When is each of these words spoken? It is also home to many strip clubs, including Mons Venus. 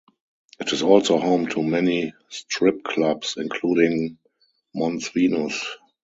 It 0.59 0.73
is 0.73 0.81
also 0.81 1.19
home 1.19 1.45
to 1.49 1.61
many 1.61 2.15
strip 2.27 2.83
clubs, 2.83 3.35
including 3.37 4.17
Mons 4.73 5.07
Venus. 5.09 5.63